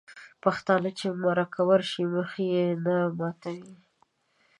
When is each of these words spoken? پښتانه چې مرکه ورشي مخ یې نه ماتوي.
پښتانه 0.43 0.89
چې 0.99 1.07
مرکه 1.23 1.61
ورشي 1.69 2.03
مخ 2.13 2.29
یې 2.49 2.65
نه 2.85 2.95
ماتوي. 3.17 3.75